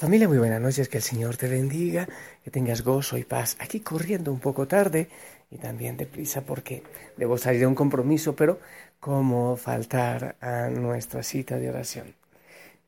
Familia, 0.00 0.28
muy 0.28 0.38
buenas 0.38 0.62
noches, 0.62 0.88
que 0.88 0.96
el 0.96 1.02
Señor 1.02 1.36
te 1.36 1.46
bendiga, 1.46 2.08
que 2.42 2.50
tengas 2.50 2.80
gozo 2.80 3.18
y 3.18 3.24
paz. 3.24 3.58
Aquí 3.60 3.80
corriendo 3.80 4.32
un 4.32 4.40
poco 4.40 4.66
tarde 4.66 5.10
y 5.50 5.58
también 5.58 5.98
deprisa 5.98 6.40
porque 6.40 6.82
debo 7.18 7.36
salir 7.36 7.60
de 7.60 7.66
un 7.66 7.74
compromiso, 7.74 8.34
pero 8.34 8.60
¿cómo 8.98 9.58
faltar 9.58 10.36
a 10.40 10.70
nuestra 10.70 11.22
cita 11.22 11.56
de 11.58 11.68
oración? 11.68 12.14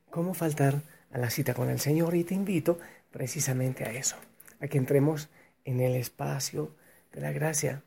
¿Cómo 0.08 0.32
faltar 0.32 0.80
a 1.12 1.18
la 1.18 1.28
cita 1.28 1.52
con 1.52 1.68
el 1.68 1.80
Señor? 1.80 2.14
Y 2.16 2.24
te 2.24 2.32
invito 2.32 2.78
precisamente 3.10 3.84
a 3.84 3.92
eso, 3.92 4.16
a 4.62 4.66
que 4.66 4.78
entremos 4.78 5.28
en 5.66 5.80
el 5.80 5.96
espacio 5.96 6.74
de 7.12 7.20
la 7.20 7.30
gracia. 7.30 7.82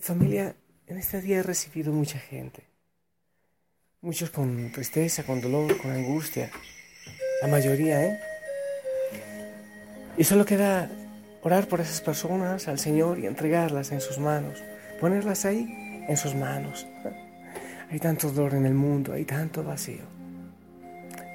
Familia, 0.00 0.56
en 0.88 0.98
este 0.98 1.20
día 1.20 1.38
he 1.38 1.42
recibido 1.44 1.92
mucha 1.92 2.18
gente, 2.18 2.64
muchos 4.00 4.30
con 4.30 4.72
tristeza, 4.72 5.22
con 5.22 5.40
dolor, 5.40 5.78
con 5.80 5.92
angustia 5.92 6.50
la 7.44 7.50
mayoría, 7.50 8.02
¿eh? 8.02 8.18
Y 10.16 10.24
solo 10.24 10.46
queda 10.46 10.88
orar 11.42 11.68
por 11.68 11.78
esas 11.82 12.00
personas 12.00 12.68
al 12.68 12.78
Señor 12.78 13.18
y 13.18 13.26
entregarlas 13.26 13.92
en 13.92 14.00
sus 14.00 14.18
manos, 14.18 14.64
ponerlas 14.98 15.44
ahí 15.44 15.68
en 16.08 16.16
sus 16.16 16.34
manos. 16.34 16.86
Hay 17.90 17.98
tanto 17.98 18.30
dolor 18.30 18.54
en 18.54 18.64
el 18.64 18.72
mundo, 18.72 19.12
hay 19.12 19.24
tanto 19.24 19.62
vacío. 19.62 20.04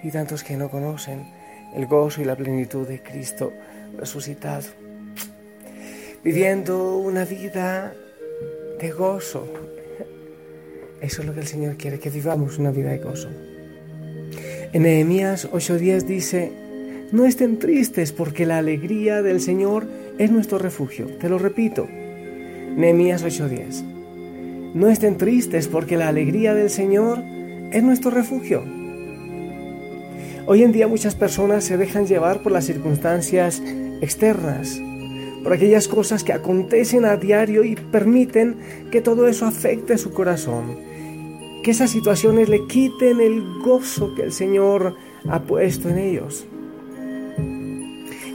Y 0.03 0.09
tantos 0.09 0.43
que 0.43 0.57
no 0.57 0.69
conocen 0.69 1.31
el 1.75 1.85
gozo 1.85 2.21
y 2.21 2.25
la 2.25 2.35
plenitud 2.35 2.87
de 2.87 3.01
Cristo 3.03 3.53
resucitado. 3.95 4.67
Viviendo 6.23 6.97
una 6.97 7.23
vida 7.23 7.93
de 8.79 8.91
gozo. 8.91 9.47
Eso 11.01 11.21
es 11.21 11.27
lo 11.27 11.33
que 11.35 11.41
el 11.41 11.47
Señor 11.47 11.77
quiere, 11.77 11.99
que 11.99 12.09
vivamos 12.09 12.57
una 12.57 12.71
vida 12.71 12.89
de 12.89 12.97
gozo. 12.97 13.29
En 14.71 14.83
Nehemías 14.83 15.49
8:10 15.51 16.03
dice, 16.03 16.51
no 17.11 17.25
estén 17.25 17.57
tristes 17.57 18.11
porque 18.11 18.45
la 18.45 18.59
alegría 18.59 19.23
del 19.23 19.41
Señor 19.41 19.87
es 20.19 20.29
nuestro 20.29 20.59
refugio. 20.59 21.07
Te 21.19 21.27
lo 21.27 21.39
repito, 21.39 21.87
Nehemías 22.77 23.23
8:10. 23.23 23.83
No 24.75 24.89
estén 24.89 25.17
tristes 25.17 25.67
porque 25.67 25.97
la 25.97 26.07
alegría 26.07 26.53
del 26.53 26.69
Señor 26.69 27.17
es 27.71 27.81
nuestro 27.81 28.11
refugio. 28.11 28.63
Hoy 30.45 30.61
en 30.61 30.71
día 30.71 30.87
muchas 30.87 31.15
personas 31.15 31.63
se 31.63 31.77
dejan 31.77 32.05
llevar 32.05 32.43
por 32.43 32.51
las 32.51 32.65
circunstancias 32.65 33.63
externas, 34.01 34.79
por 35.43 35.53
aquellas 35.53 35.87
cosas 35.87 36.23
que 36.23 36.33
acontecen 36.33 37.05
a 37.05 37.17
diario 37.17 37.63
y 37.63 37.75
permiten 37.75 38.57
que 38.91 39.01
todo 39.01 39.27
eso 39.27 39.47
afecte 39.47 39.97
su 39.97 40.13
corazón 40.13 40.88
que 41.63 41.71
esas 41.71 41.91
situaciones 41.91 42.49
le 42.49 42.65
quiten 42.67 43.19
el 43.19 43.43
gozo 43.59 44.13
que 44.15 44.23
el 44.23 44.31
Señor 44.31 44.95
ha 45.27 45.41
puesto 45.41 45.89
en 45.89 45.97
ellos. 45.97 46.47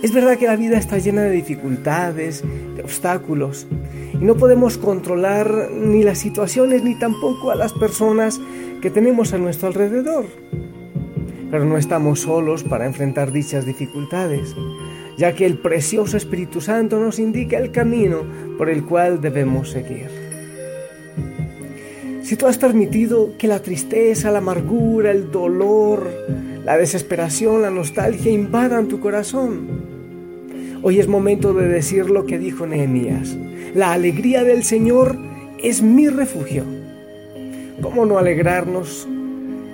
Es 0.02 0.12
verdad 0.12 0.36
que 0.36 0.46
la 0.46 0.56
vida 0.56 0.76
está 0.76 0.98
llena 0.98 1.22
de 1.22 1.30
dificultades, 1.30 2.44
de 2.76 2.82
obstáculos, 2.82 3.66
y 4.12 4.18
no 4.18 4.36
podemos 4.36 4.76
controlar 4.76 5.70
ni 5.72 6.02
las 6.02 6.18
situaciones 6.18 6.84
ni 6.84 6.94
tampoco 6.98 7.50
a 7.50 7.54
las 7.54 7.72
personas 7.72 8.38
que 8.82 8.90
tenemos 8.90 9.32
a 9.32 9.38
nuestro 9.38 9.68
alrededor. 9.68 10.26
Pero 11.50 11.64
no 11.64 11.78
estamos 11.78 12.20
solos 12.20 12.64
para 12.64 12.84
enfrentar 12.84 13.32
dichas 13.32 13.64
dificultades, 13.64 14.54
ya 15.16 15.34
que 15.34 15.46
el 15.46 15.56
precioso 15.56 16.18
Espíritu 16.18 16.60
Santo 16.60 17.00
nos 17.00 17.18
indica 17.18 17.56
el 17.56 17.70
camino 17.70 18.24
por 18.58 18.68
el 18.68 18.84
cual 18.84 19.22
debemos 19.22 19.70
seguir. 19.70 20.23
Si 22.24 22.36
tú 22.36 22.46
has 22.46 22.56
permitido 22.56 23.36
que 23.36 23.46
la 23.46 23.60
tristeza, 23.60 24.30
la 24.30 24.38
amargura, 24.38 25.10
el 25.10 25.30
dolor, 25.30 26.10
la 26.64 26.78
desesperación, 26.78 27.60
la 27.60 27.70
nostalgia 27.70 28.32
invadan 28.32 28.88
tu 28.88 28.98
corazón, 28.98 29.68
hoy 30.82 31.00
es 31.00 31.06
momento 31.06 31.52
de 31.52 31.68
decir 31.68 32.08
lo 32.08 32.24
que 32.24 32.38
dijo 32.38 32.66
Nehemías. 32.66 33.36
La 33.74 33.92
alegría 33.92 34.42
del 34.42 34.64
Señor 34.64 35.18
es 35.62 35.82
mi 35.82 36.08
refugio. 36.08 36.64
¿Cómo 37.82 38.06
no 38.06 38.16
alegrarnos 38.16 39.06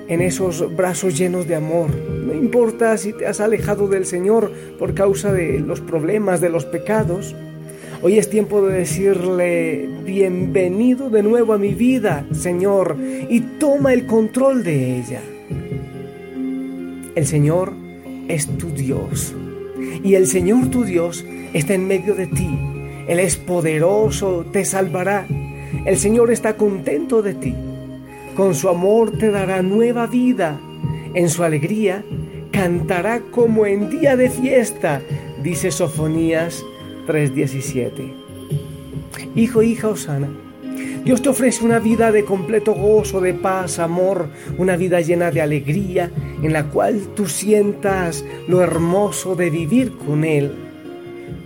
en 0.08 0.20
esos 0.20 0.74
brazos 0.74 1.16
llenos 1.16 1.46
de 1.46 1.54
amor? 1.54 1.94
No 1.94 2.34
importa 2.34 2.98
si 2.98 3.12
te 3.12 3.28
has 3.28 3.38
alejado 3.38 3.86
del 3.86 4.06
Señor 4.06 4.50
por 4.76 4.94
causa 4.94 5.32
de 5.32 5.60
los 5.60 5.80
problemas, 5.80 6.40
de 6.40 6.50
los 6.50 6.64
pecados. 6.64 7.32
Hoy 8.02 8.16
es 8.16 8.30
tiempo 8.30 8.62
de 8.62 8.78
decirle, 8.78 9.86
bienvenido 10.04 11.10
de 11.10 11.22
nuevo 11.22 11.52
a 11.52 11.58
mi 11.58 11.74
vida, 11.74 12.24
Señor, 12.32 12.96
y 13.28 13.40
toma 13.58 13.92
el 13.92 14.06
control 14.06 14.64
de 14.64 14.96
ella. 14.96 15.20
El 17.14 17.26
Señor 17.26 17.74
es 18.26 18.46
tu 18.56 18.70
Dios, 18.70 19.34
y 20.02 20.14
el 20.14 20.26
Señor 20.26 20.70
tu 20.70 20.84
Dios 20.84 21.26
está 21.52 21.74
en 21.74 21.86
medio 21.86 22.14
de 22.14 22.26
ti. 22.26 22.48
Él 23.06 23.18
es 23.18 23.36
poderoso, 23.36 24.46
te 24.50 24.64
salvará. 24.64 25.26
El 25.84 25.98
Señor 25.98 26.30
está 26.30 26.56
contento 26.56 27.20
de 27.20 27.34
ti. 27.34 27.54
Con 28.34 28.54
su 28.54 28.70
amor 28.70 29.18
te 29.18 29.30
dará 29.30 29.60
nueva 29.60 30.06
vida. 30.06 30.58
En 31.12 31.28
su 31.28 31.44
alegría 31.44 32.02
cantará 32.50 33.20
como 33.30 33.66
en 33.66 33.90
día 33.90 34.16
de 34.16 34.30
fiesta, 34.30 35.02
dice 35.42 35.70
Sofonías 35.70 36.64
3:17. 37.10 38.12
Hijo, 39.34 39.62
hija 39.62 39.88
Osana, 39.88 40.28
Dios 41.04 41.22
te 41.22 41.28
ofrece 41.28 41.64
una 41.64 41.80
vida 41.80 42.12
de 42.12 42.24
completo 42.24 42.72
gozo, 42.72 43.20
de 43.20 43.34
paz, 43.34 43.80
amor, 43.80 44.28
una 44.58 44.76
vida 44.76 45.00
llena 45.00 45.32
de 45.32 45.40
alegría, 45.40 46.10
en 46.40 46.52
la 46.52 46.66
cual 46.66 47.00
tú 47.16 47.26
sientas 47.26 48.24
lo 48.46 48.62
hermoso 48.62 49.34
de 49.34 49.50
vivir 49.50 49.96
con 49.96 50.24
Él, 50.24 50.52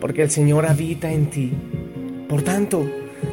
porque 0.00 0.22
el 0.22 0.30
Señor 0.30 0.66
habita 0.66 1.10
en 1.10 1.30
ti. 1.30 1.52
Por 2.28 2.42
tanto, 2.42 2.84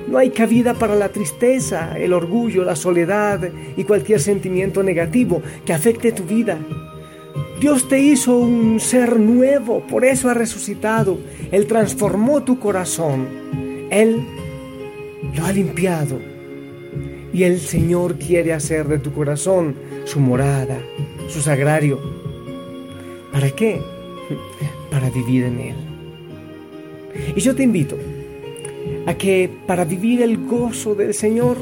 no 0.07 0.17
hay 0.17 0.29
cabida 0.29 0.73
para 0.73 0.95
la 0.95 1.09
tristeza, 1.09 1.97
el 1.97 2.13
orgullo, 2.13 2.63
la 2.63 2.77
soledad 2.77 3.49
y 3.75 3.83
cualquier 3.83 4.21
sentimiento 4.21 4.83
negativo 4.83 5.41
que 5.65 5.73
afecte 5.73 6.13
tu 6.13 6.23
vida. 6.23 6.57
Dios 7.61 7.87
te 7.87 7.99
hizo 7.99 8.39
un 8.39 8.79
ser 8.79 9.19
nuevo, 9.19 9.81
por 9.81 10.03
eso 10.03 10.31
ha 10.31 10.33
resucitado. 10.33 11.19
Él 11.51 11.67
transformó 11.67 12.41
tu 12.41 12.57
corazón. 12.57 13.27
Él 13.91 14.25
lo 15.35 15.45
ha 15.45 15.51
limpiado. 15.51 16.17
Y 17.31 17.43
el 17.43 17.59
Señor 17.59 18.17
quiere 18.17 18.53
hacer 18.53 18.87
de 18.87 18.97
tu 18.97 19.13
corazón 19.13 19.75
su 20.05 20.19
morada, 20.19 20.79
su 21.29 21.39
sagrario. 21.39 21.99
¿Para 23.31 23.51
qué? 23.51 23.79
Para 24.89 25.11
vivir 25.11 25.43
en 25.43 25.59
Él. 25.59 25.75
Y 27.35 27.41
yo 27.41 27.53
te 27.55 27.61
invito 27.61 27.95
a 29.05 29.13
que 29.13 29.51
para 29.67 29.85
vivir 29.85 30.23
el 30.23 30.47
gozo 30.47 30.95
del 30.95 31.13
Señor 31.13 31.57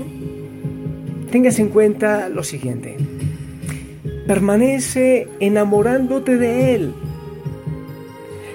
tengas 1.29 1.59
en 1.59 1.67
cuenta 1.67 2.29
lo 2.29 2.41
siguiente. 2.41 2.95
Permanece 4.29 5.27
enamorándote 5.39 6.37
de 6.37 6.75
Él. 6.75 6.93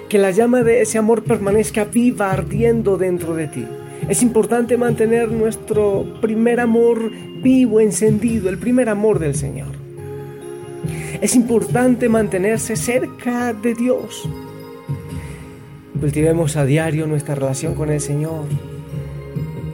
Que 0.07 0.17
la 0.17 0.31
llama 0.31 0.63
de 0.63 0.81
ese 0.81 0.97
amor 0.97 1.25
permanezca 1.25 1.83
viva, 1.83 2.31
ardiendo 2.31 2.95
dentro 2.95 3.35
de 3.35 3.49
ti. 3.49 3.67
Es 4.07 4.23
importante 4.23 4.77
mantener 4.77 5.29
nuestro 5.33 6.05
primer 6.21 6.61
amor 6.61 7.11
vivo, 7.43 7.81
encendido, 7.81 8.47
el 8.47 8.57
primer 8.57 8.87
amor 8.87 9.19
del 9.19 9.35
Señor. 9.35 9.73
Es 11.19 11.35
importante 11.35 12.07
mantenerse 12.07 12.77
cerca 12.77 13.51
de 13.51 13.73
Dios. 13.73 14.29
Cultivemos 15.99 16.55
a 16.55 16.63
diario 16.63 17.05
nuestra 17.05 17.35
relación 17.35 17.75
con 17.75 17.89
el 17.89 17.99
Señor, 17.99 18.45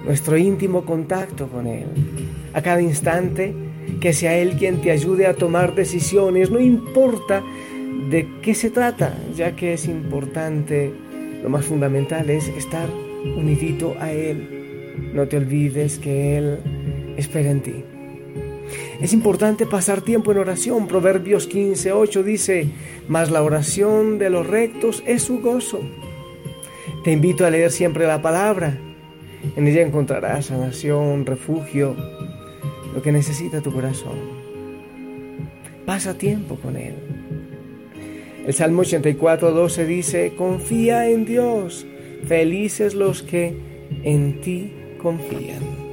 nuestro 0.04 0.36
íntimo 0.36 0.84
contacto 0.84 1.48
con 1.48 1.68
Él. 1.68 1.86
A 2.56 2.62
cada 2.64 2.82
instante 2.82 3.54
que 4.00 4.14
sea 4.14 4.38
Él 4.38 4.56
quien 4.58 4.82
te 4.82 4.92
ayude 4.92 5.28
a 5.28 5.36
tomar 5.36 5.76
decisiones, 5.76 6.50
no 6.50 6.60
importa 6.60 7.44
de 8.10 8.28
qué 8.42 8.56
se 8.56 8.70
trata, 8.70 9.18
ya 9.36 9.56
que 9.56 9.74
es 9.74 9.86
importante, 9.86 10.92
lo 11.44 11.50
más 11.50 11.66
fundamental 11.66 12.30
es 12.30 12.48
estar 12.50 12.90
unidito 13.38 13.96
a 14.00 14.12
Él. 14.12 14.48
No 15.14 15.28
te 15.28 15.38
olvides 15.38 16.00
que 16.00 16.38
Él 16.38 16.60
espera 17.18 17.52
en 17.52 17.62
ti. 17.62 17.84
Es 19.02 19.14
importante 19.14 19.66
pasar 19.66 20.02
tiempo 20.02 20.32
en 20.32 20.38
oración. 20.38 20.88
Proverbios 20.88 21.50
15:8 21.50 22.24
dice, 22.24 22.68
mas 23.08 23.32
la 23.32 23.42
oración 23.44 24.20
de 24.20 24.30
los 24.30 24.46
rectos 24.46 25.04
es 25.08 25.24
su 25.24 25.40
gozo. 25.40 25.82
Te 27.04 27.12
invito 27.12 27.46
a 27.46 27.50
leer 27.50 27.72
siempre 27.72 28.06
la 28.06 28.22
palabra. 28.22 28.78
En 29.56 29.68
ella 29.68 29.82
encontrarás 29.82 30.46
sanación, 30.46 31.26
refugio, 31.26 31.96
lo 32.94 33.02
que 33.02 33.12
necesita 33.12 33.62
tu 33.62 33.72
corazón. 33.72 34.18
Pasa 35.86 36.18
tiempo 36.18 36.56
con 36.56 36.78
Él. 36.78 36.96
El 38.46 38.54
Salmo 38.54 38.84
84:12 38.84 39.86
dice, 39.86 40.34
confía 40.36 41.10
en 41.10 41.26
Dios, 41.26 41.86
felices 42.26 42.94
los 42.94 43.22
que 43.22 43.56
en 44.04 44.42
ti 44.42 44.74
confían. 45.02 45.92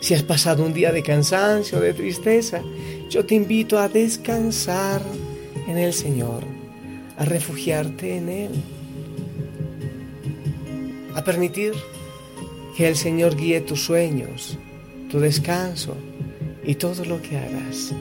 Si 0.00 0.14
has 0.14 0.22
pasado 0.22 0.64
un 0.64 0.72
día 0.72 0.92
de 0.92 1.02
cansancio, 1.02 1.80
de 1.80 1.92
tristeza, 1.92 2.62
yo 3.10 3.24
te 3.24 3.34
invito 3.34 3.78
a 3.78 3.88
descansar 3.88 5.02
en 5.66 5.78
el 5.78 5.92
Señor, 5.92 6.44
a 7.16 7.24
refugiarte 7.24 8.16
en 8.16 8.28
Él, 8.28 8.50
a 11.14 11.24
permitir 11.24 11.72
que 12.76 12.88
el 12.88 12.96
Señor 12.96 13.36
guíe 13.36 13.60
tus 13.60 13.82
sueños, 13.84 14.58
tu 15.10 15.20
descanso 15.20 15.96
y 16.64 16.74
todo 16.74 17.04
lo 17.04 17.20
que 17.22 17.38
hagas. 17.38 17.94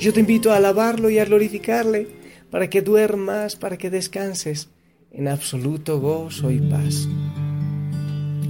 Yo 0.00 0.12
te 0.12 0.20
invito 0.20 0.52
a 0.52 0.56
alabarlo 0.56 1.10
y 1.10 1.18
a 1.18 1.24
glorificarle 1.24 2.08
para 2.50 2.68
que 2.68 2.82
duermas, 2.82 3.56
para 3.56 3.76
que 3.76 3.90
descanses 3.90 4.68
en 5.12 5.28
absoluto 5.28 6.00
gozo 6.00 6.50
y 6.50 6.58
paz. 6.58 7.08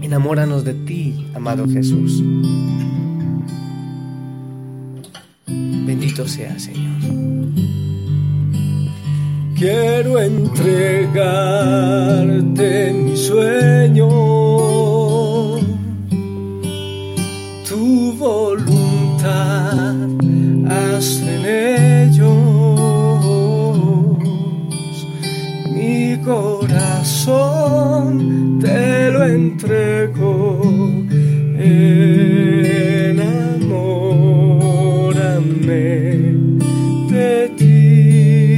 Enamóranos 0.03 0.65
de 0.65 0.75
ti, 0.75 1.27
amado 1.35 1.69
Jesús. 1.69 2.23
Bendito 5.47 6.27
sea, 6.27 6.59
Señor. 6.59 7.01
Quiero 9.57 10.19
entregarte 10.19 10.83
mi 12.93 13.17
sueño, 13.17 14.09
dejaste 21.03 21.35
en 21.35 21.45
ellos. 22.11 22.39
Mi 25.75 26.17
corazón 26.25 27.39
te 28.61 29.11
lo 29.11 29.25
entrego 29.25 30.93
enamórame 31.59 32.13
de 37.11 37.49
ti. 37.59 38.57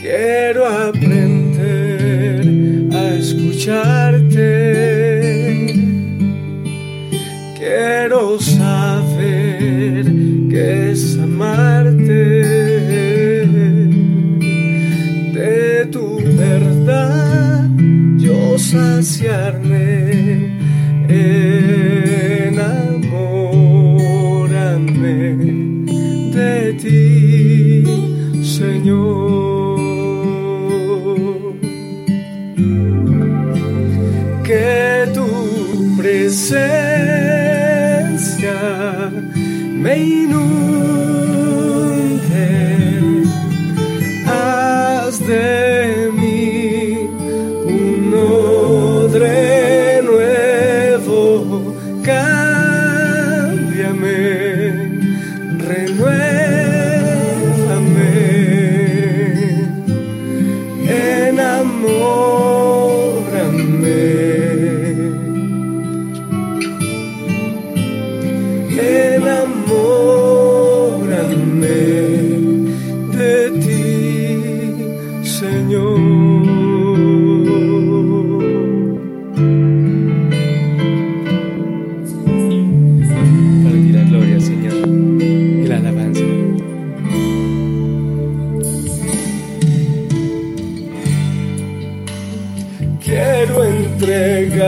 Quiero 0.00 0.66
aprender 0.66 2.44
a 2.92 3.14
escuchar. 3.14 4.01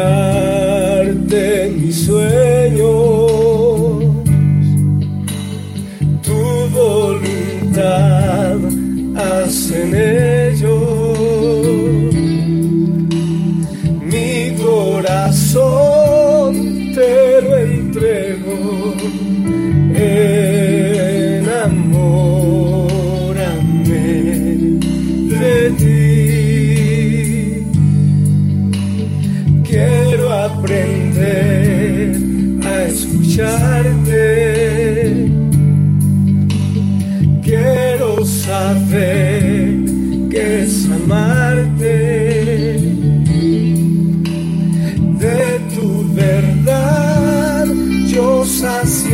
mirarte 0.05 1.67
en 1.67 1.87
mis 1.87 2.07
sueños, 2.07 2.89
tu 6.23 6.41
voluntad 6.73 8.57
hace 9.17 9.85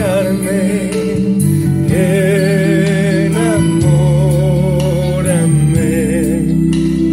Enamórame, 0.01 0.65
enamórame 3.27 3.51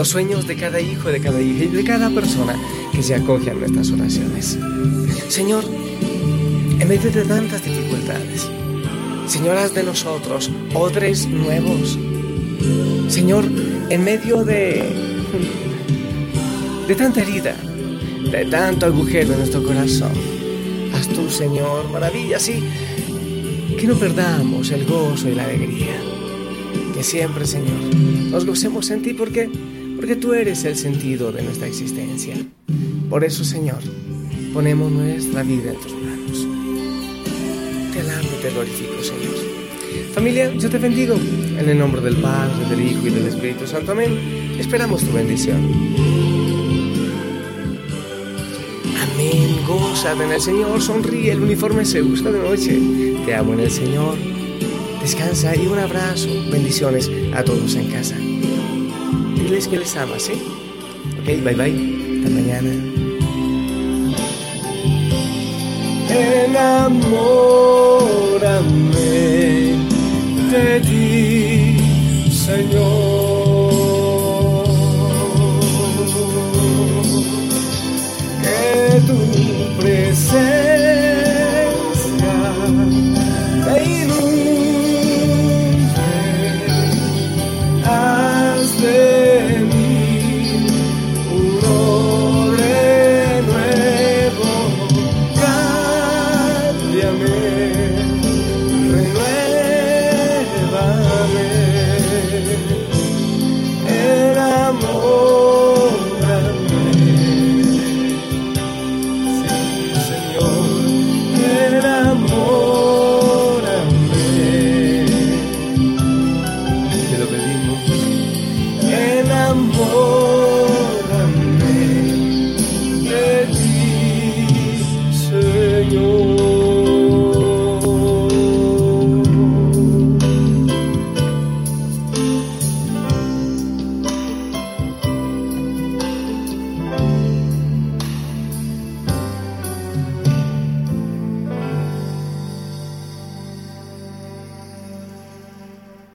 Los 0.00 0.08
sueños 0.08 0.46
de 0.46 0.56
cada 0.56 0.80
hijo, 0.80 1.10
de 1.10 1.20
cada 1.20 1.42
hija 1.42 1.64
y 1.64 1.68
de 1.68 1.84
cada 1.84 2.08
persona 2.08 2.58
que 2.90 3.02
se 3.02 3.14
acoge 3.14 3.50
a 3.50 3.52
nuestras 3.52 3.90
oraciones. 3.90 4.58
Señor, 5.28 5.62
en 6.78 6.88
medio 6.88 7.10
de 7.10 7.22
tantas 7.22 7.62
dificultades, 7.62 8.48
Señor, 9.26 9.58
haz 9.58 9.74
de 9.74 9.82
nosotros 9.82 10.50
odres 10.72 11.26
nuevos. 11.28 11.98
Señor, 13.08 13.44
en 13.90 14.02
medio 14.02 14.42
de, 14.42 14.82
de 16.88 16.94
tanta 16.94 17.20
herida, 17.20 17.54
de 18.32 18.46
tanto 18.46 18.86
agujero 18.86 19.32
en 19.34 19.40
nuestro 19.40 19.62
corazón, 19.62 20.12
haz 20.94 21.08
tú, 21.08 21.28
Señor, 21.28 21.90
maravillas 21.90 22.48
y 22.48 23.76
que 23.76 23.86
no 23.86 23.96
perdamos 23.96 24.70
el 24.70 24.86
gozo 24.86 25.28
y 25.28 25.34
la 25.34 25.44
alegría. 25.44 26.00
Que 26.94 27.02
siempre, 27.02 27.44
Señor, 27.44 27.94
nos 28.30 28.46
gocemos 28.46 28.88
en 28.90 29.02
ti 29.02 29.12
porque, 29.12 29.50
porque 30.00 30.16
tú 30.16 30.32
eres 30.32 30.64
el 30.64 30.76
sentido 30.76 31.30
de 31.30 31.42
nuestra 31.42 31.66
existencia. 31.66 32.34
Por 33.10 33.22
eso, 33.22 33.44
Señor, 33.44 33.80
ponemos 34.54 34.90
nuestra 34.90 35.42
vida 35.42 35.72
en 35.72 35.76
tus 35.78 35.92
manos. 35.92 36.46
Te 37.92 38.00
alabo 38.00 38.28
y 38.38 38.42
te 38.42 38.50
glorifico, 38.50 39.02
Señor. 39.02 40.14
Familia, 40.14 40.54
yo 40.54 40.70
te 40.70 40.78
bendigo. 40.78 41.16
En 41.58 41.68
el 41.68 41.78
nombre 41.78 42.00
del 42.00 42.16
Padre, 42.16 42.66
del 42.70 42.80
Hijo 42.80 43.08
y 43.08 43.10
del 43.10 43.26
Espíritu 43.26 43.66
Santo. 43.66 43.92
Amén. 43.92 44.56
Esperamos 44.58 45.04
tu 45.04 45.12
bendición. 45.12 45.58
Amén. 49.02 49.58
Goza 49.66 50.12
en 50.12 50.32
el 50.32 50.40
Señor. 50.40 50.80
Sonríe. 50.80 51.32
El 51.32 51.42
uniforme 51.42 51.84
se 51.84 52.00
usa 52.00 52.32
de 52.32 52.38
noche. 52.38 52.80
Te 53.26 53.34
amo 53.34 53.52
en 53.52 53.60
el 53.60 53.70
Señor. 53.70 54.16
Descansa 55.02 55.54
y 55.54 55.66
un 55.66 55.78
abrazo. 55.78 56.30
Bendiciones 56.50 57.10
a 57.34 57.44
todos 57.44 57.74
en 57.74 57.90
casa. 57.90 58.16
Diles 59.50 59.66
que 59.66 59.78
les 59.78 59.96
amas, 59.96 60.22
¿sí? 60.22 60.34
Ok, 61.20 61.26
bye 61.42 61.56
bye. 61.56 61.74
Hasta 62.18 62.30
mañana. 62.30 62.70
enamórame 66.08 67.00
de 70.52 70.80
ti, 70.86 72.30
Señor. 72.30 73.19